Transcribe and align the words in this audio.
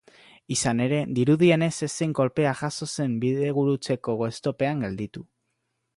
Izan 0.53 0.79
ere, 0.85 1.01
dirudienez 1.17 1.69
ez 1.89 1.91
zen 1.97 2.15
kolpea 2.21 2.55
jazo 2.63 2.89
zen 2.95 3.15
bidegurutzeko 3.27 4.17
stopean 4.39 4.83
gelditu. 4.87 5.29